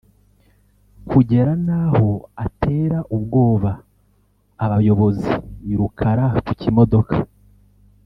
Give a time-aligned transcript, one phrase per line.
[1.09, 2.09] kugera naho
[2.45, 3.71] atera ubwoba
[4.65, 5.31] abayobozi
[5.71, 7.15] i Rukara ku kimodoka